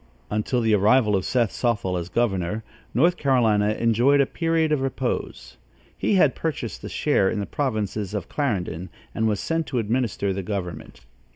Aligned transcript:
Until 0.31 0.61
the 0.61 0.73
arrival 0.73 1.15
of 1.15 1.25
Seth 1.25 1.51
Sothel 1.51 1.95
as 1.95 2.09
governor, 2.09 2.63
North 2.91 3.17
Carolinia 3.17 3.77
enjoyed 3.77 4.19
a 4.19 4.25
period 4.25 4.71
of 4.71 4.81
repose. 4.81 5.57
He 5.95 6.15
had 6.15 6.33
purchased 6.33 6.83
a 6.83 6.89
share 6.89 7.29
in 7.29 7.39
the 7.39 7.45
provinces 7.45 8.15
of 8.15 8.27
Clarendon, 8.27 8.89
and 9.13 9.27
was 9.27 9.39
sent 9.39 9.67
to 9.67 9.77
administer 9.77 10.33
the 10.33 10.41
government. 10.41 11.01